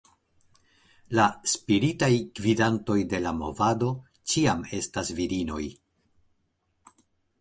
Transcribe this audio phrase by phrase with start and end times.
[1.17, 2.09] La "spiritaj
[2.39, 3.91] gvidantoj" de la movado
[4.33, 5.63] ĉiam estas virinoj.